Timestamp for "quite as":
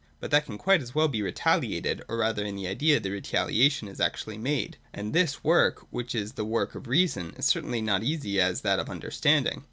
0.57-0.95